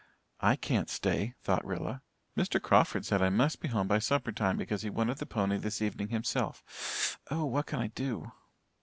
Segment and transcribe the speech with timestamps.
[0.39, 2.01] "I can't stay," thought Rilla.
[2.35, 2.59] "Mr.
[2.59, 5.79] Crawford said I must be home by supper time because he wanted the pony this
[5.79, 7.19] evening himself.
[7.29, 8.31] Oh, what can I do?"